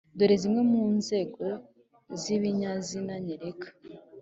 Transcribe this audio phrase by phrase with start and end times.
[0.17, 1.51] dore zimwe mu ngero
[2.21, 3.67] z’ibinyazina nyereka